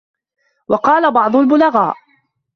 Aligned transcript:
وَقَالَ 0.67 1.11
بَعْضُ 1.13 1.35
الْبُلَغَاءِ 1.35 1.95